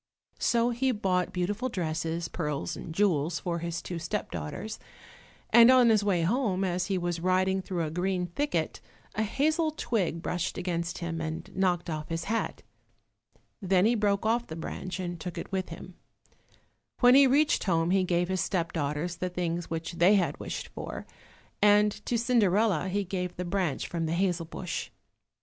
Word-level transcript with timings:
So 0.39 0.71
he 0.71 0.91
bought 0.91 1.31
beautiful 1.31 1.69
dresses, 1.69 2.27
pearls 2.27 2.75
and 2.75 2.91
jewels 2.91 3.39
for 3.39 3.59
his 3.59 3.83
two 3.83 3.99
step 3.99 4.31
daughters, 4.31 4.79
and 5.51 5.69
on 5.69 5.89
his 5.89 6.03
way 6.03 6.23
home, 6.23 6.63
as 6.63 6.87
he 6.87 6.97
was 6.97 7.19
riding 7.19 7.61
through 7.61 7.83
a 7.83 7.91
green 7.91 8.25
thicket, 8.25 8.81
a 9.13 9.21
hazel 9.21 9.69
twig 9.69 10.23
brushed 10.23 10.57
against 10.57 10.97
him 10.97 11.21
and 11.21 11.55
knocked 11.55 11.87
off 11.87 12.09
his 12.09 12.23
hat. 12.23 12.63
Then 13.61 13.85
he 13.85 13.93
broke 13.93 14.25
off 14.25 14.47
the 14.47 14.55
branch 14.55 14.99
and 14.99 15.19
took 15.19 15.37
it 15.37 15.51
with 15.51 15.69
him. 15.69 15.93
When 17.01 17.13
he 17.13 17.27
reached 17.27 17.65
home 17.65 17.91
he 17.91 18.03
gave 18.03 18.27
his 18.27 18.41
step 18.41 18.71
daughters 18.73 19.17
the 19.17 19.29
things 19.29 19.69
which 19.69 19.93
they 19.99 20.15
had 20.15 20.39
wished 20.39 20.69
for, 20.69 21.05
and 21.61 21.91
to 22.07 22.17
Cinderella 22.17 22.89
he 22.89 23.03
gave 23.03 23.35
the 23.35 23.45
branch 23.45 23.87
from 23.87 24.07
the 24.07 24.13
hazel 24.13 24.47
bush. 24.47 24.89